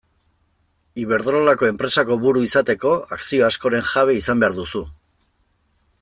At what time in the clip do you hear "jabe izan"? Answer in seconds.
3.93-4.43